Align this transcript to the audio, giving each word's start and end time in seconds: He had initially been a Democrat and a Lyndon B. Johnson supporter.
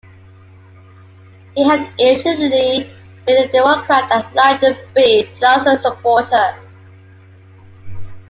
He 1.55 1.63
had 1.63 1.81
initially 1.99 2.91
been 3.27 3.47
a 3.47 3.51
Democrat 3.51 4.11
and 4.11 4.25
a 4.35 4.49
Lyndon 4.49 4.75
B. 4.95 5.29
Johnson 5.39 5.77
supporter. 5.77 6.55